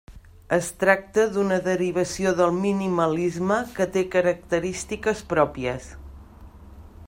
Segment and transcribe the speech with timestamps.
[0.55, 5.91] Es tracta d'una derivació del minimalisme que té característiques pròpies.